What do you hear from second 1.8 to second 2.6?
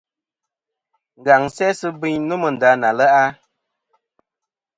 biyn nômɨ